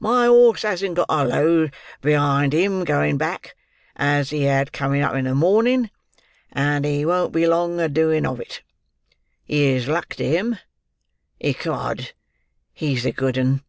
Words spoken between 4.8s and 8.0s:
up in the mornin'; and he won't be long a